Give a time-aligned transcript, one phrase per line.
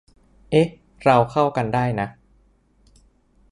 [0.53, 0.67] อ๊ะ
[1.03, 1.43] เราเข้า
[1.73, 2.07] ได้นะ